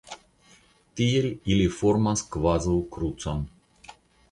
Tiel 0.99 1.27
ili 1.57 1.67
formas 1.81 2.25
kvazaŭ 2.37 2.77
krucon. 2.99 3.47